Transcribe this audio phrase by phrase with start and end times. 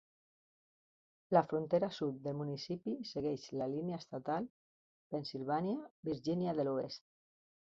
[1.37, 4.49] La frontera sud del municipi segueix la línia estatal
[5.13, 7.07] Pennsilvània-Virgínia de l'Oest.